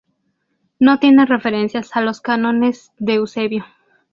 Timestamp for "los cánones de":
2.01-3.13